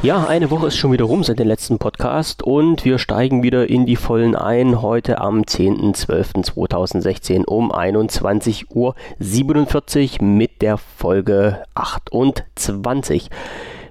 Ja, 0.00 0.28
eine 0.28 0.52
Woche 0.52 0.68
ist 0.68 0.76
schon 0.76 0.92
wieder 0.92 1.06
rum 1.06 1.24
seit 1.24 1.40
dem 1.40 1.48
letzten 1.48 1.78
Podcast 1.78 2.44
und 2.44 2.84
wir 2.84 2.98
steigen 2.98 3.42
wieder 3.42 3.68
in 3.68 3.84
die 3.84 3.96
Vollen 3.96 4.36
ein. 4.36 4.80
Heute 4.80 5.20
am 5.20 5.40
10.12.2016 5.40 7.44
um 7.44 7.72
21.47 7.72 10.20
Uhr 10.20 10.24
mit 10.24 10.62
der 10.62 10.76
Folge 10.76 11.64
28. 11.74 13.28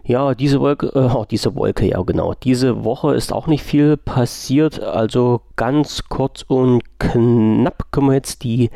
Ja, 0.06 0.34
diese 0.34 0.62
Wolke, 0.62 0.94
äh, 0.96 1.10
oh, 1.14 1.26
diese 1.30 1.56
Wolke, 1.56 1.86
ja 1.86 2.02
genau. 2.04 2.34
Diese 2.42 2.86
Woche 2.86 3.14
ist 3.14 3.34
auch 3.34 3.48
nicht 3.48 3.64
viel 3.64 3.98
passiert. 3.98 4.82
Also 4.82 5.42
ganz 5.58 6.06
kurz 6.08 6.46
und 6.48 6.84
knapp 7.00 7.92
können 7.92 8.08
wir 8.08 8.14
jetzt 8.14 8.46
die 8.46 8.70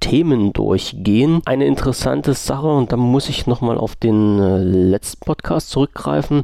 Themen 0.00 0.52
durchgehen. 0.52 1.40
Eine 1.44 1.66
interessante 1.66 2.34
Sache, 2.34 2.68
und 2.68 2.92
da 2.92 2.96
muss 2.96 3.28
ich 3.28 3.46
nochmal 3.46 3.78
auf 3.78 3.96
den 3.96 4.38
äh, 4.38 4.58
letzten 4.58 5.24
Podcast 5.24 5.70
zurückgreifen, 5.70 6.42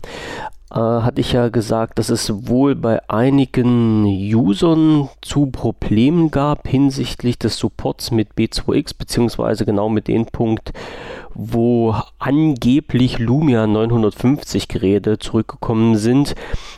äh, 0.75 0.77
hatte 0.77 1.21
ich 1.21 1.33
ja 1.33 1.51
gesagt, 1.51 2.01
dass 2.01 2.09
es 2.09 2.48
wohl 2.48 2.75
bei 2.75 3.09
einigen 3.09 4.05
Usern 4.07 5.09
zu 5.23 5.47
Problemen 5.47 6.33
gab 6.33 6.67
hinsichtlich 6.67 7.39
des 7.39 7.57
Supports 7.57 8.11
mit 8.11 8.31
B2X, 8.37 8.93
beziehungsweise 8.98 9.65
genau 9.65 9.89
mit 9.89 10.09
dem 10.09 10.27
Punkt, 10.27 10.73
wo 11.33 11.95
angeblich 12.19 13.19
Lumia 13.19 13.67
950 13.69 14.67
Geräte 14.67 15.19
zurückgekommen 15.19 15.97
sind 15.97 16.34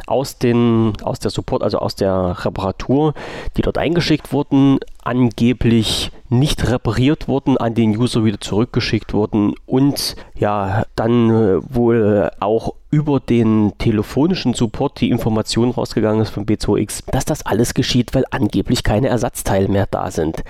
aus, 0.06 0.38
den, 0.38 0.92
aus 1.02 1.18
der 1.18 1.30
Support, 1.30 1.62
also 1.62 1.78
aus 1.78 1.94
der 1.94 2.44
Reparatur, 2.44 3.14
die 3.56 3.62
dort 3.62 3.78
eingeschickt 3.78 4.32
wurden, 4.32 4.78
angeblich 5.04 6.10
nicht 6.28 6.68
repariert 6.68 7.28
wurden, 7.28 7.56
an 7.56 7.74
den 7.74 7.96
User 7.96 8.24
wieder 8.24 8.40
zurückgeschickt 8.40 9.14
wurden 9.14 9.54
und 9.66 10.16
ja, 10.34 10.84
dann 10.94 11.30
äh, 11.30 11.74
wohl 11.74 12.30
auch 12.40 12.74
über 12.90 13.20
den 13.20 13.72
telefonischen 13.78 14.54
Support 14.54 15.00
die 15.00 15.10
Information 15.10 15.70
rausgegangen 15.70 16.22
ist 16.22 16.30
von 16.30 16.46
B2X, 16.46 17.02
dass 17.10 17.24
das 17.24 17.44
alles 17.44 17.74
geschieht, 17.74 18.14
weil 18.14 18.24
angeblich 18.30 18.84
keine 18.84 19.08
Ersatzteile 19.08 19.68
mehr 19.68 19.86
da 19.90 20.10
sind. 20.10 20.44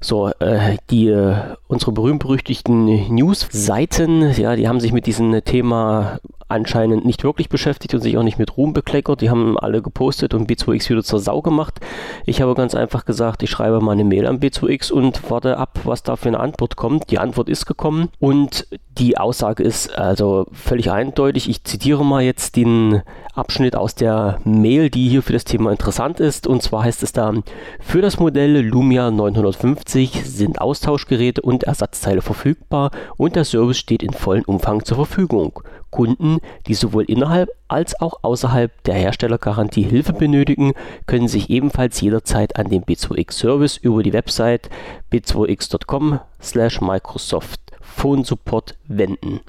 So, 0.00 0.28
äh, 0.40 0.76
die, 0.90 1.08
äh, 1.08 1.36
unsere 1.68 1.92
berühmt-berüchtigten 1.92 3.14
News-Seiten, 3.14 4.32
ja, 4.32 4.56
die 4.56 4.68
haben 4.68 4.80
sich 4.80 4.92
mit 4.92 5.06
diesem 5.06 5.42
Thema 5.44 6.18
anscheinend 6.48 7.04
nicht 7.04 7.24
wirklich 7.24 7.48
beschäftigt 7.48 7.94
und 7.94 8.00
sich 8.00 8.16
auch 8.16 8.22
nicht 8.22 8.38
mit 8.38 8.56
Ruhm 8.56 8.72
bekleckert. 8.72 9.20
Die 9.20 9.30
haben 9.30 9.58
alle 9.58 9.82
gepostet 9.82 10.34
und 10.34 10.48
B2X 10.48 10.88
wieder 10.90 11.02
zur 11.02 11.18
Sau 11.18 11.42
gemacht. 11.42 11.80
Ich 12.24 12.40
habe 12.40 12.54
ganz 12.54 12.74
einfach 12.74 13.04
gesagt, 13.04 13.42
ich 13.42 13.50
schreibe 13.50 13.80
mal 13.80 13.92
eine 13.92 14.04
Mail 14.04 14.26
an 14.26 14.38
B2X 14.38 14.92
und 14.92 15.30
warte 15.30 15.56
ab, 15.56 15.80
was 15.84 16.02
da 16.02 16.16
für 16.16 16.28
eine 16.28 16.40
Antwort 16.40 16.76
kommt. 16.76 17.10
Die 17.10 17.18
Antwort 17.18 17.48
ist 17.48 17.66
gekommen 17.66 18.08
und 18.18 18.68
die 18.98 19.18
Aussage 19.18 19.62
ist 19.62 19.96
also 19.98 20.46
völlig 20.52 20.90
eindeutig. 20.90 21.48
Ich 21.48 21.64
zitiere 21.64 22.04
mal 22.04 22.22
jetzt 22.22 22.56
den 22.56 23.02
Abschnitt 23.34 23.76
aus 23.76 23.94
der 23.94 24.38
Mail, 24.44 24.88
die 24.88 25.08
hier 25.08 25.22
für 25.22 25.34
das 25.34 25.44
Thema 25.44 25.70
interessant 25.70 26.20
ist. 26.20 26.46
Und 26.46 26.62
zwar 26.62 26.84
heißt 26.84 27.02
es 27.02 27.12
da, 27.12 27.34
für 27.80 28.00
das 28.00 28.18
Modell 28.18 28.60
Lumia 28.60 29.10
950 29.10 30.22
sind 30.24 30.60
Austauschgeräte 30.60 31.42
und 31.42 31.64
Ersatzteile 31.64 32.22
verfügbar 32.22 32.90
und 33.16 33.36
der 33.36 33.44
Service 33.44 33.78
steht 33.78 34.02
in 34.02 34.12
vollem 34.12 34.44
Umfang 34.46 34.84
zur 34.84 34.96
Verfügung. 34.96 35.60
Kunden, 35.96 36.38
die 36.66 36.74
sowohl 36.74 37.04
innerhalb 37.04 37.48
als 37.68 37.98
auch 37.98 38.18
außerhalb 38.20 38.70
der 38.84 38.96
Herstellergarantie 38.96 39.82
Hilfe 39.82 40.12
benötigen, 40.12 40.74
können 41.06 41.26
sich 41.26 41.48
ebenfalls 41.48 41.98
jederzeit 42.02 42.56
an 42.56 42.68
den 42.68 42.84
B2X 42.84 43.32
Service 43.32 43.78
über 43.78 44.02
die 44.02 44.12
Website 44.12 44.68
b2x.com/microsoft 45.10 47.60
Phone 47.80 48.24
Support 48.24 48.76
wenden. 48.88 49.40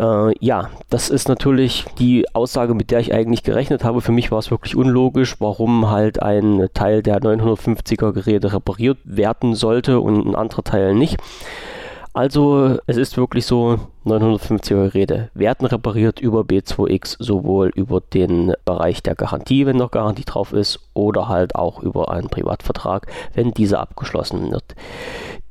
Äh, 0.00 0.32
ja, 0.42 0.70
das 0.88 1.10
ist 1.10 1.28
natürlich 1.28 1.84
die 1.98 2.24
Aussage, 2.34 2.72
mit 2.74 2.90
der 2.90 3.00
ich 3.00 3.12
eigentlich 3.12 3.42
gerechnet 3.42 3.84
habe. 3.84 4.00
Für 4.00 4.12
mich 4.12 4.30
war 4.30 4.38
es 4.38 4.50
wirklich 4.50 4.76
unlogisch, 4.76 5.36
warum 5.40 5.90
halt 5.90 6.22
ein 6.22 6.70
Teil 6.72 7.02
der 7.02 7.20
950er 7.20 8.12
Geräte 8.12 8.54
repariert 8.54 8.96
werden 9.04 9.54
sollte 9.54 10.00
und 10.00 10.26
ein 10.26 10.34
anderer 10.34 10.64
Teil 10.64 10.94
nicht. 10.94 11.18
Also 12.16 12.78
es 12.86 12.96
ist 12.96 13.18
wirklich 13.18 13.44
so, 13.44 13.78
950er 14.06 14.88
Geräte 14.88 15.28
werden 15.34 15.66
repariert 15.66 16.18
über 16.18 16.40
B2X, 16.40 17.16
sowohl 17.18 17.70
über 17.74 18.00
den 18.00 18.54
Bereich 18.64 19.02
der 19.02 19.14
Garantie, 19.14 19.66
wenn 19.66 19.76
noch 19.76 19.90
Garantie 19.90 20.24
drauf 20.24 20.54
ist, 20.54 20.80
oder 20.94 21.28
halt 21.28 21.54
auch 21.54 21.82
über 21.82 22.10
einen 22.10 22.30
Privatvertrag, 22.30 23.06
wenn 23.34 23.50
dieser 23.50 23.80
abgeschlossen 23.80 24.50
wird. 24.50 24.64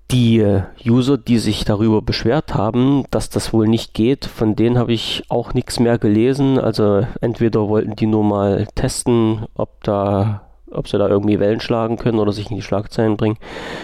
Die 0.09 0.39
äh, 0.39 0.63
User, 0.83 1.19
die 1.19 1.37
sich 1.37 1.65
darüber 1.65 2.01
beschwert 2.01 2.55
haben, 2.55 3.03
dass 3.11 3.29
das 3.29 3.53
wohl 3.53 3.67
nicht 3.67 3.93
geht, 3.93 4.25
von 4.25 4.55
denen 4.55 4.79
habe 4.79 4.93
ich 4.93 5.23
auch 5.29 5.53
nichts 5.53 5.79
mehr 5.79 5.99
gelesen. 5.99 6.57
Also 6.57 7.05
entweder 7.21 7.69
wollten 7.69 7.95
die 7.95 8.07
nur 8.07 8.23
mal 8.23 8.65
testen, 8.73 9.45
ob 9.53 9.83
da 9.83 10.44
ob 10.75 10.87
sie 10.87 10.97
da 10.97 11.07
irgendwie 11.07 11.39
Wellen 11.39 11.59
schlagen 11.59 11.97
können 11.97 12.19
oder 12.19 12.31
sich 12.31 12.49
in 12.49 12.55
die 12.55 12.61
Schlagzeilen 12.61 13.17
bringen. 13.17 13.37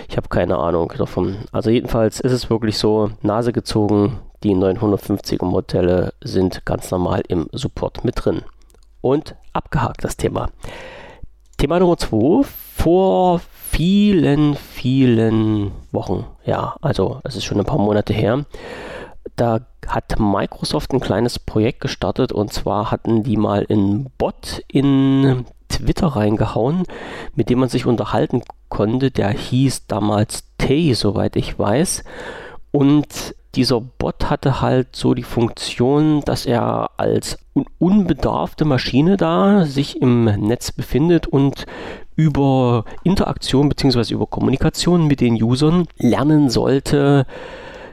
Ich 0.09 0.17
habe 0.17 0.29
keine 0.29 0.57
Ahnung 0.57 0.93
davon. 0.97 1.37
Also 1.51 1.69
jedenfalls 1.69 2.19
ist 2.19 2.31
es 2.31 2.49
wirklich 2.49 2.77
so, 2.77 3.11
Nase 3.21 3.53
gezogen, 3.53 4.19
die 4.43 4.55
950er 4.55 5.45
Modelle 5.45 6.13
sind 6.21 6.65
ganz 6.65 6.91
normal 6.91 7.23
im 7.27 7.47
Support 7.51 8.03
mit 8.03 8.23
drin. 8.23 8.41
Und 9.01 9.35
abgehakt 9.53 10.03
das 10.03 10.17
Thema. 10.17 10.49
Thema 11.57 11.79
Nummer 11.79 11.97
2. 11.97 12.43
Vor 12.43 13.41
vielen, 13.71 14.55
vielen 14.55 15.71
Wochen, 15.91 16.25
ja, 16.45 16.75
also 16.81 17.21
es 17.23 17.35
ist 17.35 17.45
schon 17.45 17.59
ein 17.59 17.65
paar 17.65 17.77
Monate 17.77 18.13
her, 18.13 18.45
da 19.35 19.59
hat 19.87 20.19
Microsoft 20.19 20.91
ein 20.93 20.99
kleines 20.99 21.39
Projekt 21.39 21.81
gestartet 21.81 22.31
und 22.31 22.51
zwar 22.51 22.91
hatten 22.91 23.23
die 23.23 23.37
mal 23.37 23.65
einen 23.69 24.09
Bot 24.17 24.63
in 24.67 25.45
Twitter 25.81 26.07
reingehauen, 26.07 26.83
mit 27.35 27.49
dem 27.49 27.59
man 27.59 27.69
sich 27.69 27.85
unterhalten 27.85 28.41
konnte. 28.69 29.11
Der 29.11 29.29
hieß 29.29 29.87
damals 29.87 30.43
Tay, 30.57 30.93
soweit 30.93 31.35
ich 31.35 31.57
weiß. 31.57 32.03
Und 32.71 33.35
dieser 33.55 33.81
Bot 33.81 34.29
hatte 34.29 34.61
halt 34.61 34.95
so 34.95 35.13
die 35.13 35.23
Funktion, 35.23 36.21
dass 36.21 36.45
er 36.45 36.91
als 36.97 37.37
un 37.53 37.65
unbedarfte 37.79 38.63
Maschine 38.63 39.17
da 39.17 39.65
sich 39.65 40.01
im 40.01 40.23
Netz 40.23 40.71
befindet 40.71 41.27
und 41.27 41.65
über 42.15 42.85
Interaktion 43.03 43.67
bzw. 43.67 44.13
über 44.13 44.27
Kommunikation 44.27 45.05
mit 45.07 45.19
den 45.19 45.41
Usern 45.41 45.85
lernen 45.97 46.49
sollte, 46.49 47.25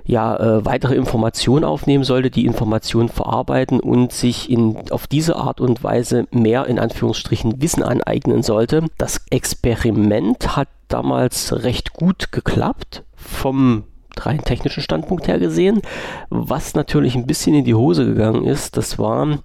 ja, 0.09 0.37
äh, 0.37 0.65
weitere 0.65 0.95
Informationen 0.95 1.65
aufnehmen 1.65 2.03
sollte, 2.03 2.31
die 2.31 2.47
Informationen 2.47 3.11
verarbeiten 3.11 3.79
und 3.79 4.11
sich 4.11 4.51
in, 4.51 4.91
auf 4.91 5.07
diese 5.07 5.37
Art 5.37 5.61
und 5.61 5.85
Weise 5.85 6.27
mehr 6.31 6.65
in 6.65 6.79
Anführungsstrichen 6.79 7.61
Wissen 7.61 7.83
aneignen 7.83 8.43
sollte. 8.43 8.87
Das 8.97 9.21
Experiment 9.29 10.57
hat 10.57 10.69
damals 10.89 11.63
recht 11.63 11.93
gut 11.93 12.33
geklappt 12.33 13.05
vom 13.17 13.85
rein 14.27 14.43
technischen 14.43 14.83
Standpunkt 14.83 15.29
her 15.29 15.39
gesehen. 15.39 15.83
Was 16.31 16.75
natürlich 16.75 17.15
ein 17.15 17.27
bisschen 17.27 17.55
in 17.55 17.65
die 17.65 17.75
Hose 17.75 18.05
gegangen 18.05 18.45
ist, 18.45 18.77
das 18.77 18.99
war, 18.99 19.39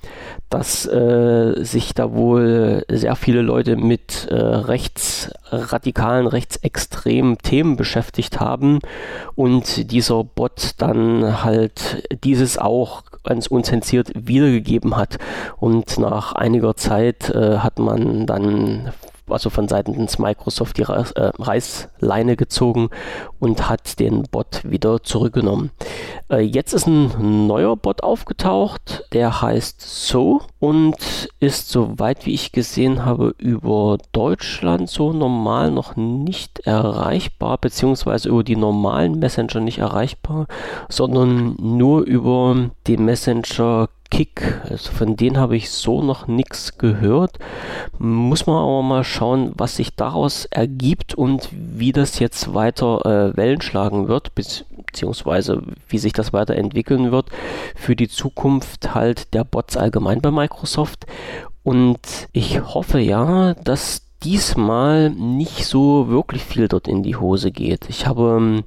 dass 0.50 0.86
äh, 0.86 1.64
sich 1.64 1.94
da 1.94 2.14
wohl 2.14 2.86
sehr 2.90 3.16
viele 3.16 3.42
Leute 3.42 3.76
mit 3.76 4.28
äh, 4.30 4.36
rechtsradikalen, 4.36 6.28
rechtsextremen 6.28 7.38
Themen 7.40 7.76
beschäftigt 7.76 8.40
haben 8.40 8.80
und 9.36 9.92
dieser 9.92 10.24
Bot 10.24 10.72
dann 10.78 11.44
halt 11.44 12.08
dieses 12.24 12.58
auch 12.58 13.04
ganz 13.24 13.48
unzensiert 13.48 14.12
wiedergegeben 14.16 14.96
hat. 14.98 15.18
Und 15.58 15.98
nach 15.98 16.34
einiger 16.34 16.76
Zeit 16.76 17.30
äh, 17.30 17.58
hat 17.58 17.80
man 17.80 18.26
dann 18.26 18.92
also 19.30 19.50
von 19.50 19.68
Seiten 19.68 19.94
des 19.94 20.20
Microsoft 20.20 20.78
die 20.78 20.84
äh, 20.84 21.32
Reißleine 21.40 22.36
gezogen 22.36 22.90
und 23.40 23.70
hat 23.70 24.00
den 24.00 24.24
Bot 24.24 24.62
wieder 24.64 25.04
zurückgenommen. 25.04 25.72
Äh, 26.30 26.40
jetzt 26.40 26.74
ist 26.74 26.88
ein 26.88 27.48
neuer 27.48 27.76
Bot 27.78 28.04
aufgetaucht, 28.04 29.06
der 29.14 29.42
heißt 29.42 29.82
So 29.82 30.42
und 30.60 31.30
ist 31.40 31.70
soweit 31.70 32.26
wie 32.26 32.34
ich 32.34 32.52
gesehen 32.52 33.06
habe 33.06 33.34
über 33.38 33.98
Deutschland 34.12 34.90
so 34.90 35.14
normal 35.14 35.72
noch 35.72 35.96
nicht 35.96 36.60
erreichbar, 36.60 37.58
beziehungsweise 37.58 38.30
über 38.30 38.44
die 38.44 38.56
normalen 38.56 39.20
Messenger 39.20 39.60
nicht 39.60 39.80
erreichbar, 39.80 40.48
sondern 40.90 41.56
nur 41.60 42.02
über 42.04 42.70
den 42.88 43.06
Messenger 43.06 43.90
Kick. 44.14 44.62
Also 44.70 44.92
von 44.92 45.16
denen 45.16 45.38
habe 45.38 45.56
ich 45.56 45.72
so 45.72 46.04
noch 46.04 46.28
nichts 46.28 46.78
gehört. 46.78 47.40
Muss 47.98 48.46
man 48.46 48.58
aber 48.58 48.84
mal 48.84 49.04
schauen, 49.04 49.54
was 49.58 49.78
sich 49.78 49.96
daraus 49.96 50.46
ergibt 50.46 51.16
und 51.16 51.50
wie 51.52 51.92
das 51.92 52.20
jetzt 52.20 52.54
weiter 52.54 53.06
äh, 53.06 53.36
Wellen 53.36 53.62
schlagen 53.62 54.08
wird, 54.08 54.36
beziehungsweise 54.36 55.64
wie 55.88 55.98
sich 55.98 56.14
das 56.14 56.32
weiterentwickeln 56.32 57.12
wird 57.12 57.30
für 57.76 57.96
die 57.96 58.08
Zukunft 58.08 58.94
halt 58.94 59.34
der 59.34 59.46
Bots 59.46 59.78
allgemein 59.78 60.22
bei 60.22 60.30
Microsoft. 60.30 61.08
Und 61.64 62.00
ich 62.34 62.62
hoffe 62.62 63.00
ja, 63.00 63.56
dass 63.56 64.04
diesmal 64.22 65.10
nicht 65.10 65.66
so 65.66 66.08
wirklich 66.08 66.44
viel 66.44 66.68
dort 66.68 66.88
in 66.88 67.02
die 67.02 67.16
Hose 67.16 67.52
geht. 67.52 67.90
Ich 67.90 68.06
habe 68.06 68.38
ähm, 68.38 68.64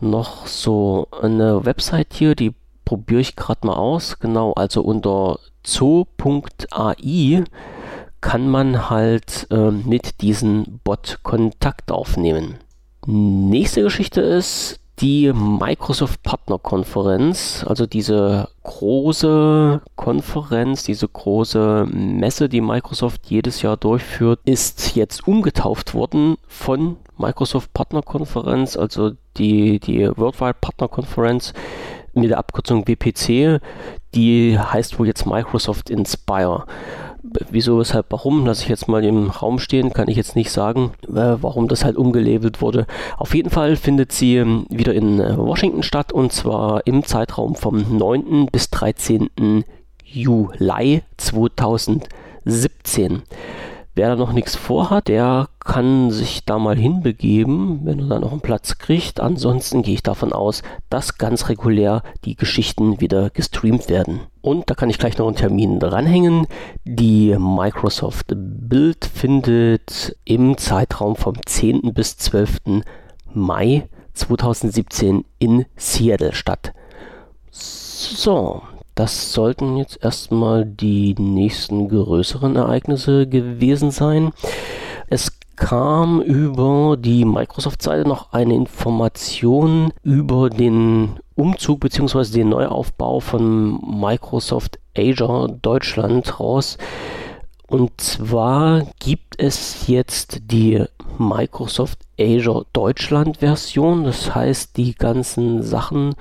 noch 0.00 0.46
so 0.48 1.06
eine 1.22 1.64
Website 1.64 2.08
hier, 2.12 2.34
die 2.34 2.52
probiere 2.86 3.20
ich 3.20 3.36
gerade 3.36 3.66
mal 3.66 3.74
aus. 3.74 4.18
Genau, 4.18 4.54
also 4.54 4.80
unter 4.80 5.38
Zoo.ai 5.66 7.44
kann 8.22 8.48
man 8.48 8.88
halt 8.88 9.46
äh, 9.50 9.70
mit 9.70 10.22
diesem 10.22 10.80
Bot 10.82 11.18
Kontakt 11.22 11.92
aufnehmen. 11.92 12.54
Nächste 13.06 13.82
Geschichte 13.82 14.22
ist 14.22 14.80
die 15.00 15.30
Microsoft 15.32 16.22
Partner 16.22 16.58
Konferenz, 16.58 17.64
also 17.68 17.86
diese 17.86 18.48
große 18.62 19.82
Konferenz, 19.94 20.84
diese 20.84 21.06
große 21.06 21.86
Messe, 21.92 22.48
die 22.48 22.62
Microsoft 22.62 23.26
jedes 23.26 23.60
Jahr 23.60 23.76
durchführt, 23.76 24.40
ist 24.46 24.96
jetzt 24.96 25.28
umgetauft 25.28 25.92
worden 25.92 26.36
von 26.48 26.96
Microsoft 27.18 27.74
Partner 27.74 28.02
Konferenz, 28.02 28.76
also 28.76 29.12
die, 29.36 29.80
die 29.80 30.08
Worldwide 30.16 30.56
Partner 30.60 30.88
Konferenz 30.88 31.52
mit 32.16 32.30
der 32.30 32.38
Abkürzung 32.38 32.86
WPC, 32.86 33.60
die 34.14 34.58
heißt 34.58 34.98
wohl 34.98 35.06
jetzt 35.06 35.26
Microsoft 35.26 35.90
Inspire. 35.90 36.64
Wieso, 37.50 37.78
weshalb, 37.78 38.06
warum, 38.10 38.46
lasse 38.46 38.62
ich 38.62 38.68
jetzt 38.68 38.88
mal 38.88 39.04
im 39.04 39.30
Raum 39.30 39.58
stehen, 39.58 39.92
kann 39.92 40.08
ich 40.08 40.16
jetzt 40.16 40.36
nicht 40.36 40.50
sagen, 40.50 40.92
äh, 41.08 41.36
warum 41.40 41.68
das 41.68 41.84
halt 41.84 41.96
umgelabelt 41.96 42.60
wurde. 42.60 42.86
Auf 43.18 43.34
jeden 43.34 43.50
Fall 43.50 43.76
findet 43.76 44.12
sie 44.12 44.36
ähm, 44.36 44.66
wieder 44.70 44.94
in 44.94 45.20
äh, 45.20 45.36
Washington 45.36 45.82
statt 45.82 46.12
und 46.12 46.32
zwar 46.32 46.86
im 46.86 47.04
Zeitraum 47.04 47.56
vom 47.56 47.98
9. 47.98 48.46
bis 48.46 48.70
13. 48.70 49.64
Juli 50.04 51.02
2017. 51.16 53.22
Wer 53.96 54.10
da 54.10 54.16
noch 54.16 54.34
nichts 54.34 54.56
vorhat, 54.56 55.08
der 55.08 55.48
kann 55.58 56.10
sich 56.10 56.44
da 56.44 56.58
mal 56.58 56.76
hinbegeben, 56.76 57.80
wenn 57.84 57.98
er 57.98 58.08
da 58.08 58.18
noch 58.18 58.32
einen 58.32 58.42
Platz 58.42 58.76
kriegt. 58.76 59.20
Ansonsten 59.20 59.80
gehe 59.80 59.94
ich 59.94 60.02
davon 60.02 60.34
aus, 60.34 60.62
dass 60.90 61.16
ganz 61.16 61.48
regulär 61.48 62.02
die 62.26 62.36
Geschichten 62.36 63.00
wieder 63.00 63.30
gestreamt 63.30 63.88
werden. 63.88 64.20
Und 64.42 64.68
da 64.68 64.74
kann 64.74 64.90
ich 64.90 64.98
gleich 64.98 65.16
noch 65.16 65.26
einen 65.26 65.36
Termin 65.36 65.80
dranhängen. 65.80 66.46
Die 66.84 67.34
Microsoft 67.38 68.34
Build 68.36 69.06
findet 69.06 70.14
im 70.26 70.58
Zeitraum 70.58 71.16
vom 71.16 71.36
10. 71.46 71.94
bis 71.94 72.18
12. 72.18 72.82
Mai 73.32 73.88
2017 74.12 75.24
in 75.38 75.64
Seattle 75.74 76.34
statt. 76.34 76.74
So, 77.50 78.60
das 78.96 79.32
sollten 79.32 79.76
jetzt 79.76 80.02
erstmal 80.02 80.64
die 80.64 81.14
nächsten 81.18 81.88
größeren 81.88 82.56
Ereignisse 82.56 83.26
gewesen 83.26 83.90
sein. 83.90 84.32
Es 85.08 85.38
kam 85.54 86.22
über 86.22 86.96
die 86.96 87.26
Microsoft-Seite 87.26 88.08
noch 88.08 88.32
eine 88.32 88.54
Information 88.54 89.92
über 90.02 90.48
den 90.48 91.20
Umzug 91.34 91.80
bzw. 91.80 92.24
den 92.32 92.48
Neuaufbau 92.48 93.20
von 93.20 93.78
Microsoft 94.00 94.78
Azure 94.96 95.52
Deutschland 95.60 96.40
raus. 96.40 96.78
Und 97.68 98.00
zwar 98.00 98.86
gibt 98.98 99.38
es 99.38 99.88
jetzt 99.88 100.38
die 100.50 100.82
Microsoft 101.18 101.98
Azure 102.18 102.64
Deutschland 102.72 103.38
Version. 103.38 104.04
Das 104.04 104.34
heißt, 104.34 104.78
die 104.78 104.94
ganzen 104.94 105.62
Sachen 105.62 106.14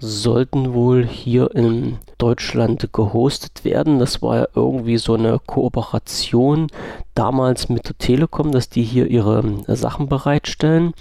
sollten 0.00 0.72
wohl 0.72 1.06
hier 1.06 1.54
in 1.54 1.98
Deutschland 2.18 2.92
gehostet 2.92 3.64
werden. 3.64 3.98
Das 3.98 4.22
war 4.22 4.36
ja 4.36 4.48
irgendwie 4.54 4.96
so 4.96 5.14
eine 5.14 5.38
Kooperation 5.38 6.68
damals 7.14 7.68
mit 7.68 7.88
der 7.88 7.98
Telekom, 7.98 8.50
dass 8.50 8.68
die 8.68 8.82
hier 8.82 9.06
ihre 9.06 9.44
äh, 9.66 9.76
Sachen 9.76 10.08
bereitstellen. 10.08 10.92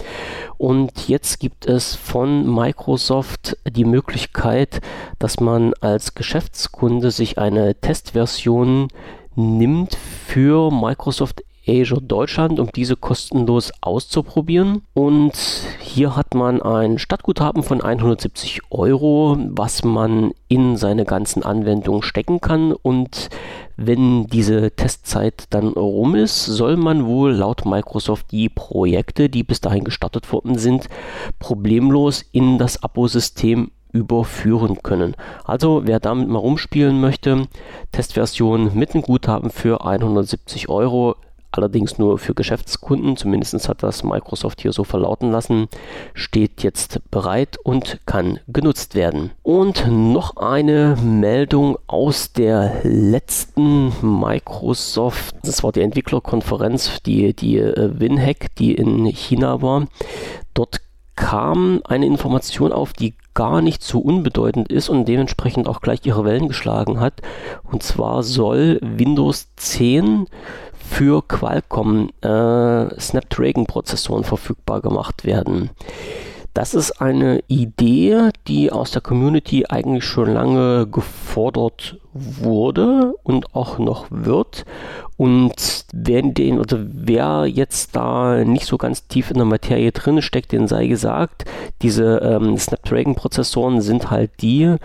Und 0.58 1.08
jetzt 1.08 1.40
gibt 1.40 1.66
es 1.66 1.96
von 1.96 2.54
Microsoft 2.54 3.58
die 3.70 3.86
Möglichkeit, 3.86 4.82
dass 5.18 5.40
man 5.40 5.74
als 5.82 6.14
Geschäftskunde 6.14 7.12
sich 7.12 7.38
eine 7.38 7.76
Testversion 7.76 8.90
nimmt 9.36 9.96
für 9.96 10.72
Microsoft 10.72 11.44
Azure 11.70 12.02
Deutschland, 12.02 12.60
um 12.60 12.70
diese 12.74 12.96
kostenlos 12.96 13.72
auszuprobieren. 13.82 14.82
Und 14.94 15.34
hier 15.80 16.16
hat 16.16 16.34
man 16.34 16.62
ein 16.62 16.98
Stadtguthaben 16.98 17.64
von 17.64 17.82
170 17.82 18.62
Euro, 18.72 19.38
was 19.40 19.84
man 19.84 20.32
in 20.48 20.78
seine 20.78 21.06
ganzen 21.06 21.44
Anwendungen 21.44 22.02
stecken 22.02 22.42
kann. 22.42 22.74
Und 22.74 23.30
wenn 23.78 24.28
diese 24.28 24.72
Testzeit 24.72 25.46
dann 25.52 25.70
rum 25.70 26.16
ist, 26.16 26.46
soll 26.46 26.76
man 26.76 27.06
wohl 27.06 27.32
laut 27.32 27.66
Microsoft 27.66 28.32
die 28.32 28.50
Projekte, 28.50 29.30
die 29.30 29.44
bis 29.44 29.62
dahin 29.62 29.84
gestartet 29.84 30.32
worden 30.34 30.58
sind, 30.58 30.90
problemlos 31.40 32.26
in 32.32 32.58
das 32.58 32.84
Abosystem 32.84 33.72
überführen 33.92 34.84
können. 34.84 35.16
Also 35.46 35.82
wer 35.86 36.00
damit 36.00 36.28
mal 36.28 36.40
rumspielen 36.40 37.00
möchte, 37.00 37.48
Testversion 37.92 38.72
mit 38.76 38.94
einem 38.94 39.02
Guthaben 39.02 39.50
für 39.50 39.86
170 39.86 40.70
Euro 40.70 41.16
allerdings 41.52 41.98
nur 41.98 42.18
für 42.18 42.34
Geschäftskunden, 42.34 43.18
zumindest 43.18 43.68
hat 43.68 43.84
das 43.84 44.04
Microsoft 44.04 44.62
hier 44.62 44.72
so 44.72 44.84
verlauten 44.84 45.32
lassen, 45.32 45.68
steht 46.14 46.64
jetzt 46.64 47.02
bereit 47.12 47.58
und 47.64 48.00
kann 48.06 48.40
genutzt 48.48 48.96
werden. 48.96 49.32
Und 49.44 49.88
noch 49.90 50.38
eine 50.38 50.96
Meldung 51.02 51.78
aus 51.88 52.34
der 52.34 52.82
letzten 52.84 53.92
Microsoft, 54.02 55.36
das 55.44 55.64
war 55.64 55.72
die 55.72 55.82
Entwicklerkonferenz, 55.82 57.02
die, 57.06 57.34
die 57.34 57.58
äh, 57.58 58.00
WinHack, 58.00 58.56
die 58.56 58.74
in 58.76 59.06
China 59.08 59.62
war. 59.62 59.88
Dort 60.54 60.82
kam 61.16 61.82
eine 61.84 62.06
Information 62.06 62.72
auf, 62.72 62.94
die 62.94 63.14
gar 63.34 63.62
nicht 63.62 63.84
so 63.84 64.00
unbedeutend 64.00 64.72
ist 64.72 64.90
und 64.90 65.06
dementsprechend 65.06 65.68
auch 65.68 65.82
gleich 65.82 66.06
ihre 66.06 66.26
Wellen 66.26 66.48
geschlagen 66.48 67.00
hat. 67.00 67.22
Und 67.70 67.84
zwar 67.84 68.24
soll 68.24 68.80
Windows 68.82 69.50
10 69.58 70.28
für 70.90 71.22
Qualcomm 71.22 72.10
äh, 72.22 73.00
Snapdragon-Prozessoren 73.00 74.24
verfügbar 74.24 74.82
gemacht 74.82 75.24
werden. 75.24 75.70
Das 76.54 76.74
ist 76.74 77.00
eine 77.00 77.42
Idee, 77.48 78.32
die 78.48 78.72
aus 78.72 78.92
der 78.92 79.02
Community 79.02 79.66
eigentlich 79.70 80.04
schon 80.04 80.34
lange 80.34 80.88
gefordert 80.88 82.00
wurde 82.12 83.14
und 83.24 83.56
auch 83.56 83.78
noch 83.78 84.08
wird. 84.10 84.66
Und 85.16 85.86
wer, 85.94 86.22
den, 86.24 86.60
oder 86.60 86.80
wer 86.82 87.46
jetzt 87.46 87.96
da 87.96 88.44
nicht 88.44 88.66
so 88.66 88.78
ganz 88.78 89.08
tief 89.08 89.30
in 89.30 89.38
der 89.38 89.46
Materie 89.46 89.92
drin 89.92 90.22
steckt, 90.22 90.52
den 90.52 90.68
sei 90.68 90.88
gesagt, 90.88 91.46
diese 91.82 92.18
ähm, 92.18 92.58
Snapdragon-Prozessoren 92.58 93.80
sind 93.80 94.10
halt 94.10 94.32
die, 94.42 94.76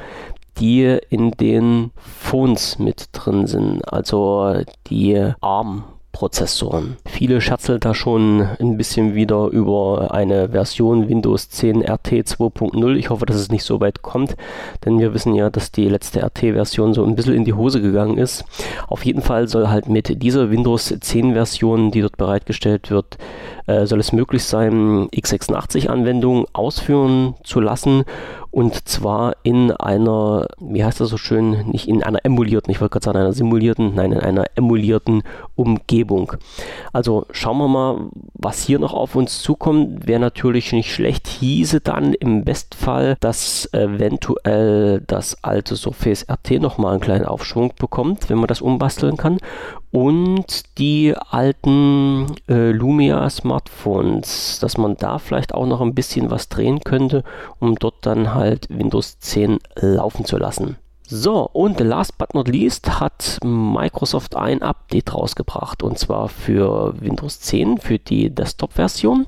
die 0.59 0.99
in 1.09 1.33
den 1.33 1.91
Phones 1.97 2.79
mit 2.79 3.09
drin 3.13 3.47
sind, 3.47 3.91
also 3.93 4.63
die 4.87 5.33
ARM 5.41 5.85
Prozessoren. 6.15 6.97
Viele 7.05 7.41
scherzeln 7.41 7.81
da 7.81 7.93
schon 7.93 8.49
ein 8.61 8.77
bisschen 8.77 9.17
wieder 9.17 9.49
über 9.49 10.15
eine 10.15 10.51
Version 10.51 11.09
Windows 11.09 11.51
10 11.51 11.83
RT 11.83 12.23
2.0. 12.23 12.95
Ich 12.95 13.11
hoffe, 13.11 13.27
dass 13.27 13.37
es 13.37 13.51
nicht 13.51 13.65
so 13.65 13.81
weit 13.81 14.03
kommt, 14.03 14.37
denn 14.85 15.01
wir 15.01 15.13
wissen 15.13 15.35
ja, 15.35 15.51
dass 15.51 15.73
die 15.73 15.89
letzte 15.89 16.23
RT-Version 16.23 16.95
so 16.95 17.05
ein 17.05 17.17
bisschen 17.17 17.35
in 17.35 17.45
die 17.45 17.53
Hose 17.53 17.83
gegangen 17.83 18.17
ist. 18.17 18.45
Auf 18.87 19.05
jeden 19.05 19.23
Fall 19.23 19.49
soll 19.49 19.69
halt 19.69 19.89
mit 19.89 20.23
dieser 20.23 20.51
Windows 20.51 20.95
10 20.99 21.33
Version, 21.33 21.91
die 21.91 22.01
dort 22.01 22.17
bereitgestellt 22.17 22.93
wird, 22.93 23.19
äh, 23.67 23.85
soll 23.85 23.99
es 23.99 24.13
möglich 24.13 24.45
sein, 24.45 25.09
x86-Anwendungen 25.09 26.45
ausführen 26.53 27.35
zu 27.43 27.59
lassen 27.59 28.05
und 28.55 28.89
zwar 28.89 29.35
in 29.43 29.73
einer, 29.73 30.47
wie 30.61 30.85
heißt 30.85 31.01
das 31.01 31.09
so 31.09 31.17
schön, 31.17 31.67
nicht 31.71 31.89
in 31.89 32.05
einer 32.05 32.25
emulierten, 32.25 32.71
ich 32.71 32.81
wollte 32.81 32.93
gerade 32.93 33.05
sagen 33.05 33.19
einer 33.19 33.33
simulierten, 33.33 33.97
nein, 33.97 34.13
in 34.13 34.21
einer 34.21 34.45
emulierten 34.55 35.25
Umgebung. 35.57 36.35
Also 36.93 37.27
schauen 37.33 37.59
wir 37.59 37.67
mal, 37.67 37.99
was 38.35 38.63
hier 38.63 38.79
noch 38.79 38.95
auf 38.95 39.17
uns 39.17 39.43
zukommt. 39.43 40.07
Wäre 40.07 40.21
natürlich 40.21 40.73
nicht 40.73 40.95
schlecht, 40.95 41.27
hieße 41.27 41.81
dann 41.81 42.15
im 42.15 42.45
Bestfall, 42.45 43.17
dass 43.19 43.69
eventuell 43.73 45.03
das 45.05 45.43
alte 45.43 45.75
Surface 45.75 46.25
RT 46.31 46.63
nochmal 46.63 46.93
einen 46.93 47.01
kleinen 47.01 47.25
Aufschwung 47.25 47.73
bekommt, 47.77 48.31
wenn 48.31 48.39
man 48.39 48.47
das 48.47 48.63
umbasteln 48.63 49.17
kann 49.17 49.39
und 49.95 50.79
die 50.79 51.15
alten 51.31 52.27
äh, 52.49 52.73
Lumia 52.73 53.31
Smartphones, 53.31 54.59
dass 54.61 54.77
man 54.77 54.97
da 54.97 55.19
vielleicht 55.21 55.55
auch 55.55 55.67
noch 55.67 55.81
ein 55.81 55.95
bisschen 55.95 56.33
was 56.33 56.49
drehen 56.49 56.81
könnte, 56.81 57.23
um 57.61 57.77
dort 57.77 57.95
dann 58.03 58.35
halt 58.35 58.44
Windows 58.69 59.19
10 59.19 59.59
laufen 59.77 60.25
zu 60.25 60.37
lassen. 60.39 60.77
So, 61.07 61.51
und 61.53 61.81
last 61.81 62.17
but 62.17 62.33
not 62.35 62.49
least 62.49 62.99
hat 62.99 63.39
Microsoft 63.45 64.37
ein 64.37 64.63
Update 64.63 65.13
rausgebracht 65.13 65.83
und 65.83 65.99
zwar 65.99 66.29
für 66.29 66.95
Windows 66.99 67.41
10, 67.41 67.79
für 67.79 67.99
die 67.99 68.35
Desktop-Version 68.35 69.27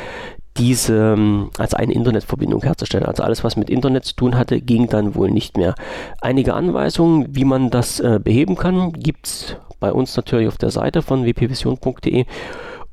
diese, 0.56 1.16
also 1.58 1.76
eine 1.76 1.92
Internetverbindung 1.92 2.62
herzustellen. 2.62 3.06
Also 3.06 3.22
alles, 3.22 3.42
was 3.44 3.56
mit 3.56 3.70
Internet 3.70 4.04
zu 4.04 4.14
tun 4.14 4.36
hatte, 4.36 4.60
ging 4.60 4.88
dann 4.88 5.14
wohl 5.14 5.30
nicht 5.30 5.56
mehr. 5.56 5.74
Einige 6.20 6.54
Anweisungen, 6.54 7.34
wie 7.34 7.44
man 7.44 7.70
das 7.70 8.00
äh, 8.00 8.20
beheben 8.22 8.56
kann, 8.56 8.92
gibt 8.92 9.26
es 9.26 9.56
bei 9.80 9.92
uns 9.92 10.16
natürlich 10.16 10.48
auf 10.48 10.58
der 10.58 10.70
Seite 10.70 11.02
von 11.02 11.24
wpvision.de. 11.24 12.26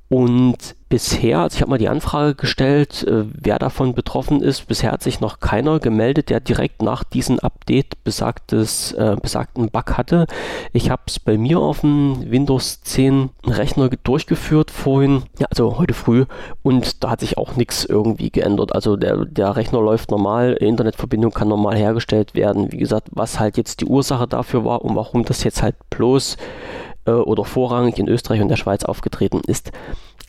Und 0.09 0.75
bisher, 0.89 1.41
also 1.41 1.55
ich 1.55 1.61
habe 1.61 1.69
mal 1.69 1.77
die 1.77 1.87
Anfrage 1.87 2.33
gestellt, 2.33 3.03
äh, 3.03 3.25
wer 3.31 3.59
davon 3.59 3.93
betroffen 3.93 4.41
ist. 4.41 4.67
Bisher 4.67 4.91
hat 4.91 5.03
sich 5.03 5.19
noch 5.19 5.39
keiner 5.39 5.79
gemeldet, 5.79 6.31
der 6.31 6.39
direkt 6.39 6.81
nach 6.81 7.03
diesem 7.03 7.37
Update 7.37 8.03
besagtes, 8.03 8.91
äh, 8.93 9.15
besagten 9.21 9.69
Bug 9.69 9.97
hatte. 9.99 10.25
Ich 10.73 10.89
habe 10.89 11.03
es 11.05 11.19
bei 11.19 11.37
mir 11.37 11.59
auf 11.59 11.81
dem 11.81 12.31
Windows 12.31 12.81
10 12.81 13.29
Rechner 13.45 13.89
durchgeführt 14.03 14.71
vorhin, 14.71 15.23
ja, 15.37 15.45
also 15.51 15.77
heute 15.77 15.93
früh, 15.93 16.25
und 16.63 17.03
da 17.03 17.11
hat 17.11 17.19
sich 17.19 17.37
auch 17.37 17.55
nichts 17.55 17.85
irgendwie 17.85 18.31
geändert. 18.31 18.73
Also 18.73 18.95
der, 18.95 19.25
der 19.25 19.55
Rechner 19.55 19.79
läuft 19.79 20.09
normal, 20.09 20.53
Internetverbindung 20.53 21.31
kann 21.31 21.49
normal 21.49 21.77
hergestellt 21.77 22.33
werden. 22.33 22.71
Wie 22.71 22.77
gesagt, 22.77 23.09
was 23.11 23.39
halt 23.39 23.57
jetzt 23.57 23.81
die 23.81 23.85
Ursache 23.85 24.27
dafür 24.27 24.65
war 24.65 24.83
und 24.83 24.95
warum 24.95 25.23
das 25.23 25.43
jetzt 25.43 25.61
halt 25.61 25.75
bloß 25.91 26.37
äh, 27.09 27.21
oder 27.21 27.45
vorrangig 27.45 27.97
in 27.99 28.07
Österreich 28.07 28.41
und 28.41 28.49
der 28.49 28.57
Schweiz 28.57 28.83
aufgetreten 28.83 29.41
ist, 29.45 29.71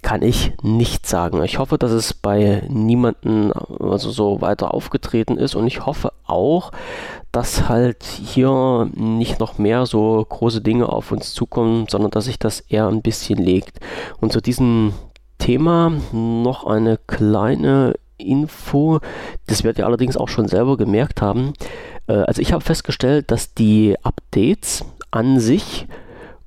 kann 0.02 0.22
ich 0.22 0.52
nicht 0.62 1.06
sagen. 1.06 1.42
Ich 1.44 1.58
hoffe, 1.58 1.76
dass 1.76 1.90
es 1.90 2.14
bei 2.14 2.62
niemandem 2.68 3.52
also 3.78 4.10
so 4.10 4.40
weiter 4.40 4.72
aufgetreten 4.72 5.36
ist 5.36 5.54
und 5.54 5.66
ich 5.66 5.84
hoffe 5.84 6.12
auch, 6.26 6.72
dass 7.32 7.68
halt 7.68 8.02
hier 8.04 8.88
nicht 8.94 9.40
noch 9.40 9.58
mehr 9.58 9.86
so 9.86 10.24
große 10.26 10.62
Dinge 10.62 10.88
auf 10.88 11.12
uns 11.12 11.34
zukommen, 11.34 11.86
sondern 11.88 12.10
dass 12.10 12.24
sich 12.24 12.38
das 12.38 12.60
eher 12.60 12.88
ein 12.88 13.02
bisschen 13.02 13.38
legt. 13.38 13.78
Und 14.20 14.32
zu 14.32 14.40
diesem 14.40 14.94
Thema 15.38 15.92
noch 16.12 16.64
eine 16.66 16.98
kleine 17.06 17.94
Info, 18.16 19.00
das 19.46 19.64
werdet 19.64 19.78
ihr 19.78 19.86
allerdings 19.86 20.16
auch 20.16 20.28
schon 20.28 20.48
selber 20.48 20.76
gemerkt 20.76 21.22
haben. 21.22 21.52
Äh, 22.06 22.14
also 22.14 22.40
ich 22.40 22.52
habe 22.52 22.64
festgestellt, 22.64 23.30
dass 23.30 23.54
die 23.54 23.96
Updates 24.02 24.84
an 25.10 25.40
sich 25.40 25.86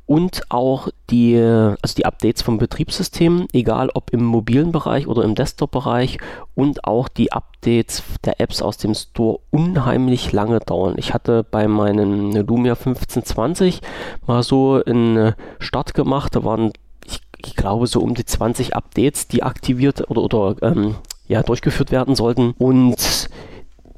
und 0.06 0.44
auch 0.50 0.90
die, 1.10 1.38
also 1.38 1.96
die 1.96 2.06
Updates 2.06 2.42
vom 2.42 2.58
Betriebssystem, 2.58 3.48
egal 3.54 3.90
ob 3.94 4.12
im 4.12 4.24
mobilen 4.24 4.72
Bereich 4.72 5.08
oder 5.08 5.24
im 5.24 5.36
Desktop-Bereich 5.36 6.18
und 6.56 6.84
auch 6.86 7.08
die 7.08 7.32
Updates 7.32 8.04
der 8.26 8.40
Apps 8.42 8.62
aus 8.62 8.78
dem 8.78 8.94
Store 8.94 9.40
unheimlich 9.50 10.32
lange 10.32 10.60
dauern. 10.60 10.96
Ich 10.98 11.14
hatte 11.14 11.46
bei 11.50 11.68
meinem 11.68 12.32
Lumia 12.32 12.74
1520 12.74 13.82
mal 14.28 14.44
so 14.44 14.84
einen 14.86 15.34
Start 15.60 15.94
gemacht, 15.94 16.36
da 16.36 16.44
waren 16.44 16.74
ich, 17.06 17.22
ich 17.38 17.56
glaube 17.56 17.88
so 17.88 18.02
um 18.02 18.14
die 18.14 18.26
20 18.26 18.76
Updates, 18.76 19.28
die 19.28 19.44
aktiviert 19.44 20.10
oder, 20.10 20.22
oder 20.22 20.56
ähm, 20.62 20.96
ja, 21.28 21.44
durchgeführt 21.44 21.92
werden 21.92 22.16
sollten 22.16 22.52
und 22.58 23.30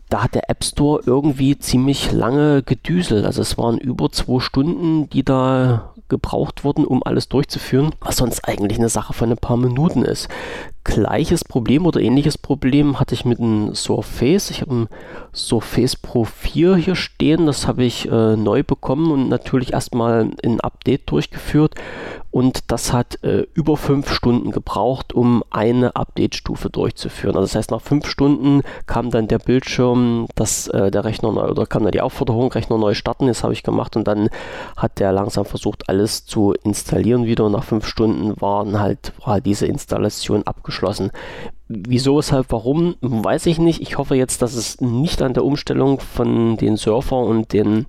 da 0.09 0.24
hat 0.24 0.35
der 0.35 0.50
App 0.50 0.63
Store 0.63 1.01
irgendwie 1.05 1.57
ziemlich 1.57 2.12
lange 2.12 2.62
gedüselt. 2.62 3.25
Also 3.25 3.41
es 3.41 3.57
waren 3.57 3.79
über 3.79 4.12
zwei 4.12 4.39
Stunden, 4.39 5.09
die 5.09 5.24
da 5.24 5.95
gebraucht 6.09 6.63
wurden, 6.63 6.85
um 6.85 7.03
alles 7.03 7.29
durchzuführen, 7.29 7.93
was 8.00 8.17
sonst 8.17 8.47
eigentlich 8.47 8.77
eine 8.79 8.89
Sache 8.89 9.13
von 9.13 9.31
ein 9.31 9.38
paar 9.38 9.57
Minuten 9.57 10.03
ist. 10.03 10.29
Gleiches 10.86 11.44
Problem 11.44 11.88
oder 11.88 12.00
ähnliches 12.00 12.38
Problem 12.38 13.00
hatte 13.00 13.15
ich 13.15 13.25
mit 13.25 13.39
dem 13.39 13.74
Surface. 13.74 14.51
Ich 14.51 14.62
habe 14.62 14.74
ein 14.74 14.88
Surface 15.34 15.96
Pro 15.96 16.25
4 16.25 16.75
hier 16.75 16.96
stehen, 16.96 17.48
das 17.48 17.65
habe 17.65 17.84
ich 17.84 18.08
äh, 18.08 18.36
neu 18.36 18.62
bekommen 18.62 19.12
und 19.12 19.27
natürlich 19.27 19.74
erstmal 19.74 20.30
ein 20.44 20.62
Update 20.62 21.10
durchgeführt 21.10 21.74
und 22.36 22.70
das 22.72 22.94
hat 22.94 23.24
äh, 23.24 23.48
über 23.54 23.77
fünf 23.77 24.12
Stunden 24.13 24.51
gebraucht, 24.51 25.13
um 25.13 25.44
eine 25.51 25.96
Update-Stufe 25.96 26.70
durchzuführen. 26.70 27.36
Also 27.36 27.46
das 27.46 27.56
heißt, 27.56 27.72
nach 27.72 27.82
fünf 27.82 28.08
Stunden 28.08 28.62
kam 28.86 29.10
dann 29.10 29.27
der 29.27 29.39
Bildschirm, 29.39 30.27
dass 30.36 30.68
äh, 30.68 30.92
der 30.92 31.06
Rechner 31.06 31.32
neu, 31.32 31.48
oder 31.48 31.65
kam 31.65 31.84
dann 31.84 31.94
die 31.94 32.01
Aufforderung, 32.01 32.51
Rechner 32.51 32.77
neu 32.77 32.94
starten, 32.94 33.27
das 33.27 33.44
habe 33.44 33.54
ich 33.54 33.63
gemacht 33.63 33.96
und 33.96 34.06
dann 34.06 34.30
hat 34.75 35.00
der 35.00 35.13
langsam 35.13 35.46
versucht, 35.46 35.89
alles 35.89 36.25
zu 36.25 36.54
installieren 36.63 37.25
wieder 37.25 37.46
und 37.46 37.54
nach 37.54 37.63
fünf 37.63 37.88
Stunden 37.88 38.39
waren 38.39 38.82
halt, 38.82 39.13
war 39.20 39.36
halt 39.36 39.46
diese 39.46 39.65
Installation 39.65 40.44
abgeschlossen. 40.44 40.75
Wieso, 41.67 42.17
weshalb, 42.17 42.51
warum, 42.51 42.96
weiß 43.01 43.48
ich 43.48 43.58
nicht. 43.58 43.82
Ich 43.82 43.98
hoffe 43.98 44.15
jetzt, 44.15 44.41
dass 44.41 44.53
es 44.53 44.82
nicht 44.82 45.22
an 45.22 45.34
der 45.34 45.44
Umstellung 45.44 46.00
von 46.00 46.58
den 46.58 46.77
Surfer 46.77 47.17
und 47.17 47.53
den, 47.53 47.88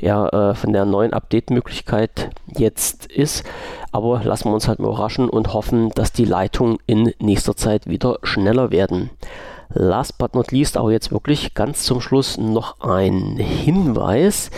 ja, 0.00 0.28
äh, 0.28 0.54
von 0.54 0.72
der 0.72 0.84
neuen 0.84 1.12
Update-Möglichkeit 1.12 2.30
jetzt 2.56 3.06
ist. 3.06 3.44
Aber 3.92 4.24
lassen 4.24 4.48
wir 4.48 4.54
uns 4.54 4.66
halt 4.66 4.80
mal 4.80 4.88
überraschen 4.88 5.28
und 5.28 5.54
hoffen, 5.54 5.90
dass 5.90 6.12
die 6.12 6.24
Leitungen 6.24 6.78
in 6.86 7.12
nächster 7.20 7.56
Zeit 7.56 7.86
wieder 7.86 8.18
schneller 8.24 8.72
werden. 8.72 9.10
Last 9.72 10.18
but 10.18 10.34
not 10.34 10.50
least, 10.50 10.76
aber 10.76 10.90
jetzt 10.90 11.12
wirklich 11.12 11.54
ganz 11.54 11.84
zum 11.84 12.00
Schluss 12.00 12.36
noch 12.36 12.80
ein 12.80 13.36
Hinweis. 13.36 14.50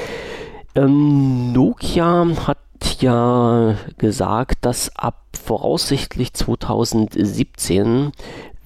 Ähm, 0.74 1.52
Nokia 1.52 2.26
hat 2.46 2.58
ja 3.02 3.74
gesagt, 3.98 4.64
dass 4.64 4.94
ab 4.96 5.22
voraussichtlich 5.32 6.32
2017 6.32 8.12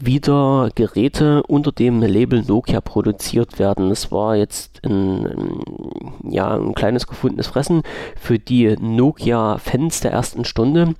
wieder 0.00 0.70
Geräte 0.75 1.42
unter 1.42 1.72
dem 1.72 2.00
Label 2.02 2.42
Nokia 2.42 2.80
produziert 2.80 3.58
werden. 3.58 3.90
Es 3.90 4.10
war 4.10 4.34
jetzt 4.34 4.80
ein, 4.84 5.62
ja, 6.25 6.54
ein 6.54 6.75
kleines 6.75 7.06
gefundenes 7.06 7.49
Fressen 7.49 7.82
für 8.16 8.38
die 8.38 8.76
Nokia-Fans 8.80 10.00
der 10.00 10.12
ersten 10.12 10.44
Stunde. 10.44 10.94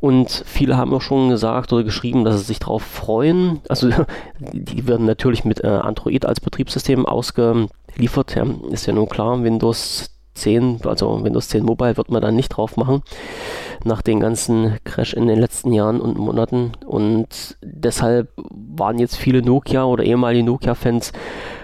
Und 0.00 0.42
viele 0.46 0.76
haben 0.76 0.92
auch 0.92 1.00
schon 1.00 1.30
gesagt 1.30 1.72
oder 1.72 1.84
geschrieben, 1.84 2.24
dass 2.24 2.38
sie 2.38 2.44
sich 2.44 2.58
darauf 2.58 2.82
freuen. 2.82 3.60
Also 3.68 3.90
die 4.38 4.86
werden 4.86 5.06
natürlich 5.06 5.44
mit 5.44 5.64
äh, 5.64 5.68
Android 5.68 6.26
als 6.26 6.40
Betriebssystem 6.40 7.06
ausgeliefert. 7.06 8.36
Ist 8.70 8.86
ja 8.86 8.92
nun 8.92 9.08
klar, 9.08 9.42
Windows 9.42 10.11
10, 10.34 10.80
also 10.84 11.22
Windows 11.22 11.48
10 11.48 11.64
Mobile 11.64 11.96
wird 11.96 12.10
man 12.10 12.22
dann 12.22 12.36
nicht 12.36 12.50
drauf 12.50 12.76
machen, 12.76 13.02
nach 13.84 14.02
den 14.02 14.20
ganzen 14.20 14.78
Crash 14.84 15.14
in 15.14 15.26
den 15.26 15.38
letzten 15.38 15.72
Jahren 15.72 16.00
und 16.00 16.18
Monaten. 16.18 16.72
Und 16.86 17.56
deshalb 17.62 18.30
waren 18.36 18.98
jetzt 18.98 19.16
viele 19.16 19.42
Nokia 19.42 19.84
oder 19.84 20.04
ehemalige 20.04 20.44
Nokia-Fans 20.44 21.12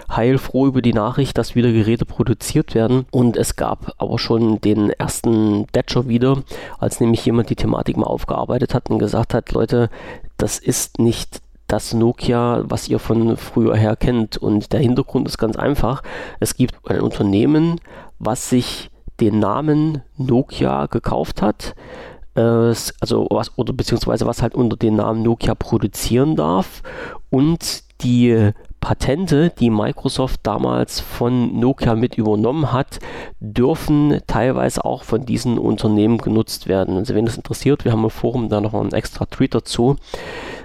heilfroh 0.09 0.67
über 0.67 0.81
die 0.81 0.93
Nachricht, 0.93 1.37
dass 1.37 1.55
wieder 1.55 1.71
Geräte 1.71 2.05
produziert 2.05 2.75
werden. 2.75 3.05
Und 3.11 3.37
es 3.37 3.55
gab 3.55 3.93
aber 3.97 4.19
schon 4.19 4.59
den 4.61 4.89
ersten 4.89 5.67
Datcher 5.71 6.07
wieder, 6.07 6.43
als 6.79 6.99
nämlich 6.99 7.25
jemand 7.25 7.49
die 7.49 7.55
Thematik 7.55 7.97
mal 7.97 8.07
aufgearbeitet 8.07 8.73
hat 8.73 8.89
und 8.89 8.99
gesagt 8.99 9.33
hat, 9.33 9.51
Leute, 9.51 9.89
das 10.37 10.57
ist 10.57 10.99
nicht 10.99 11.41
das 11.67 11.93
Nokia, 11.93 12.63
was 12.65 12.89
ihr 12.89 12.99
von 12.99 13.37
früher 13.37 13.75
her 13.75 13.95
kennt. 13.95 14.37
Und 14.37 14.73
der 14.73 14.79
Hintergrund 14.79 15.27
ist 15.27 15.37
ganz 15.37 15.55
einfach. 15.55 16.01
Es 16.39 16.55
gibt 16.55 16.75
ein 16.89 17.01
Unternehmen, 17.01 17.79
was 18.19 18.49
sich 18.49 18.91
den 19.19 19.39
Namen 19.39 20.03
Nokia 20.17 20.85
gekauft 20.85 21.41
hat, 21.41 21.75
äh, 22.35 22.41
also 22.41 23.27
was 23.29 23.57
oder 23.57 23.73
beziehungsweise 23.73 24.25
was 24.25 24.41
halt 24.41 24.55
unter 24.55 24.77
dem 24.77 24.95
Namen 24.95 25.23
Nokia 25.23 25.55
produzieren 25.55 26.35
darf 26.35 26.83
und 27.29 27.83
die 28.01 28.53
Patente, 28.79 29.51
die 29.59 29.69
Microsoft 29.69 30.39
damals 30.43 31.01
von 31.01 31.59
Nokia 31.59 31.95
mit 31.95 32.15
übernommen 32.15 32.71
hat, 32.71 32.99
dürfen 33.41 34.21
teilweise 34.25 34.85
auch 34.85 35.03
von 35.03 35.25
diesen 35.25 35.57
Unternehmen 35.57 36.17
genutzt 36.17 36.67
werden. 36.67 36.95
Also 36.95 37.13
wenn 37.13 37.25
das 37.25 37.35
interessiert, 37.35 37.83
wir 37.83 37.91
haben 37.91 38.03
im 38.03 38.09
Forum 38.09 38.47
da 38.47 38.61
noch 38.61 38.73
einen 38.73 38.93
extra 38.93 39.25
Tweet 39.25 39.53
dazu. 39.53 39.97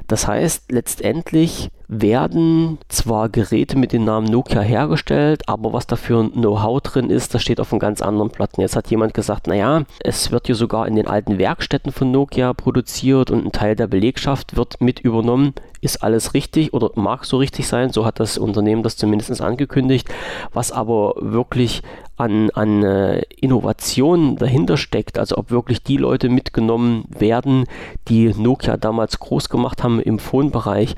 Das 0.06 0.26
heißt, 0.26 0.70
letztendlich 0.70 1.70
werden 1.88 2.78
zwar 2.88 3.28
Geräte 3.28 3.76
mit 3.78 3.92
dem 3.92 4.04
Namen 4.04 4.26
Nokia 4.26 4.60
hergestellt, 4.60 5.48
aber 5.48 5.72
was 5.72 5.86
dafür 5.86 6.30
Know-how 6.30 6.80
drin 6.80 7.10
ist, 7.10 7.34
das 7.34 7.42
steht 7.42 7.60
auf 7.60 7.72
einem 7.72 7.78
ganz 7.78 8.02
anderen 8.02 8.30
Platten. 8.30 8.60
Jetzt 8.60 8.76
hat 8.76 8.90
jemand 8.90 9.14
gesagt, 9.14 9.46
naja, 9.46 9.84
es 10.00 10.30
wird 10.30 10.46
hier 10.46 10.54
sogar 10.54 10.86
in 10.88 10.96
den 10.96 11.06
alten 11.06 11.38
Werkstätten 11.38 11.92
von 11.92 12.10
Nokia 12.10 12.52
produziert 12.54 13.30
und 13.30 13.44
ein 13.44 13.52
Teil 13.52 13.76
der 13.76 13.86
Belegschaft 13.86 14.56
wird 14.56 14.80
mit 14.80 15.00
übernommen. 15.00 15.54
Ist 15.80 16.02
alles 16.02 16.32
richtig 16.32 16.72
oder 16.72 16.90
mag 16.94 17.26
so 17.26 17.36
richtig 17.36 17.68
sein, 17.68 17.90
so 17.90 18.06
hat 18.06 18.18
das 18.18 18.38
Unternehmen 18.38 18.82
das 18.82 18.96
zumindest 18.96 19.40
angekündigt. 19.42 20.08
Was 20.52 20.72
aber 20.72 21.14
wirklich 21.18 21.82
an, 22.16 22.50
an 22.50 22.82
äh, 22.82 23.22
Innovationen 23.40 24.36
dahinter 24.36 24.76
steckt, 24.76 25.18
also 25.18 25.36
ob 25.36 25.50
wirklich 25.50 25.82
die 25.82 25.96
Leute 25.96 26.28
mitgenommen 26.28 27.04
werden, 27.08 27.64
die 28.08 28.32
Nokia 28.36 28.76
damals 28.76 29.18
groß 29.18 29.48
gemacht 29.48 29.82
haben 29.82 30.00
im 30.00 30.18
Phone-Bereich, 30.18 30.94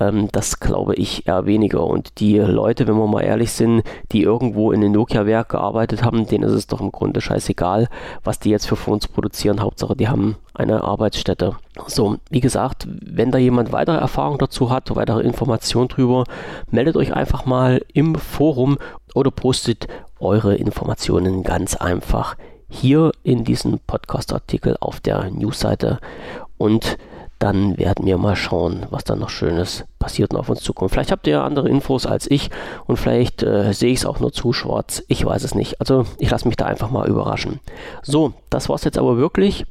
ähm, 0.00 0.28
das 0.32 0.58
glaube 0.58 0.94
ich 0.94 1.26
eher 1.28 1.46
weniger. 1.46 1.84
Und 1.86 2.18
die 2.18 2.38
Leute, 2.38 2.86
wenn 2.86 2.96
wir 2.96 3.06
mal 3.06 3.22
ehrlich 3.22 3.52
sind, 3.52 3.82
die 4.12 4.22
irgendwo 4.22 4.72
in 4.72 4.80
den 4.80 4.92
Nokia-Werk 4.92 5.50
gearbeitet 5.50 6.02
haben, 6.02 6.26
denen 6.26 6.44
ist 6.44 6.52
es 6.52 6.66
doch 6.66 6.80
im 6.80 6.90
Grunde 6.90 7.20
scheißegal, 7.20 7.88
was 8.24 8.40
die 8.40 8.50
jetzt 8.50 8.66
für 8.66 8.76
Phones 8.76 9.06
produzieren. 9.06 9.60
Hauptsache, 9.60 9.94
die 9.94 10.08
haben 10.08 10.36
eine 10.56 10.82
Arbeitsstätte. 10.82 11.56
So, 11.86 12.16
wie 12.30 12.40
gesagt, 12.40 12.86
wenn 12.88 13.30
da 13.30 13.38
jemand 13.38 13.72
weitere 13.72 13.98
Erfahrung 13.98 14.38
dazu 14.38 14.70
hat, 14.70 14.94
weitere 14.94 15.22
Informationen 15.22 15.88
drüber, 15.88 16.24
meldet 16.70 16.96
euch 16.96 17.14
einfach 17.14 17.46
mal 17.46 17.82
im 17.92 18.14
Forum 18.14 18.78
oder 19.14 19.30
postet 19.30 19.86
eure 20.18 20.56
Informationen 20.56 21.42
ganz 21.42 21.76
einfach 21.76 22.36
hier 22.68 23.12
in 23.22 23.44
diesem 23.44 23.78
Podcast-Artikel 23.86 24.76
auf 24.80 25.00
der 25.00 25.30
Newsseite 25.30 25.98
und 26.58 26.98
dann 27.38 27.76
werden 27.76 28.06
wir 28.06 28.16
mal 28.16 28.34
schauen, 28.34 28.86
was 28.90 29.04
da 29.04 29.14
noch 29.14 29.28
Schönes 29.28 29.84
passiert 29.98 30.32
und 30.32 30.40
auf 30.40 30.48
uns 30.48 30.62
zukommt. 30.62 30.90
Vielleicht 30.90 31.12
habt 31.12 31.26
ihr 31.26 31.42
andere 31.42 31.68
Infos 31.68 32.06
als 32.06 32.30
ich 32.30 32.50
und 32.86 32.96
vielleicht 32.96 33.42
äh, 33.42 33.72
sehe 33.72 33.92
ich 33.92 34.00
es 34.00 34.06
auch 34.06 34.20
nur 34.20 34.32
zu 34.32 34.52
schwarz. 34.54 35.02
Ich 35.08 35.24
weiß 35.24 35.44
es 35.44 35.54
nicht. 35.54 35.78
Also 35.80 36.06
ich 36.18 36.30
lasse 36.30 36.48
mich 36.48 36.56
da 36.56 36.64
einfach 36.64 36.90
mal 36.90 37.06
überraschen. 37.06 37.60
So, 38.02 38.32
das 38.48 38.68
war 38.68 38.76
es 38.76 38.84
jetzt 38.84 38.98
aber 38.98 39.18
wirklich. 39.18 39.66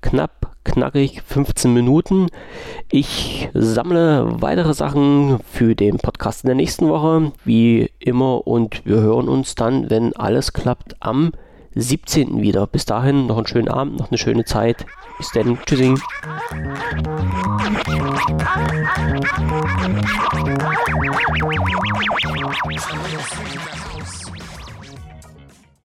Knapp, 0.00 0.54
knackig, 0.64 1.22
15 1.22 1.74
Minuten. 1.74 2.28
Ich 2.90 3.48
sammle 3.52 4.40
weitere 4.40 4.72
Sachen 4.74 5.40
für 5.50 5.74
den 5.74 5.98
Podcast 5.98 6.44
in 6.44 6.48
der 6.48 6.54
nächsten 6.54 6.88
Woche, 6.88 7.32
wie 7.44 7.90
immer, 7.98 8.46
und 8.46 8.86
wir 8.86 9.00
hören 9.00 9.28
uns 9.28 9.54
dann, 9.54 9.90
wenn 9.90 10.14
alles 10.14 10.52
klappt, 10.52 10.96
am 11.00 11.32
17. 11.74 12.40
wieder. 12.40 12.66
Bis 12.66 12.84
dahin 12.84 13.26
noch 13.26 13.36
einen 13.36 13.46
schönen 13.46 13.68
Abend, 13.68 13.98
noch 13.98 14.10
eine 14.10 14.18
schöne 14.18 14.44
Zeit. 14.44 14.86
Bis 15.18 15.30
dann. 15.32 15.58
Tschüssing. 15.66 15.98